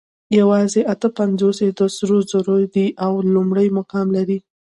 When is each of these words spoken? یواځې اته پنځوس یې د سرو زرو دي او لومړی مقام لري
یواځې 0.39 0.81
اته 0.93 1.07
پنځوس 1.17 1.57
یې 1.65 1.69
د 1.77 1.81
سرو 1.95 2.17
زرو 2.31 2.55
دي 2.75 2.87
او 3.05 3.13
لومړی 3.33 3.67
مقام 3.77 4.07
لري 4.17 4.37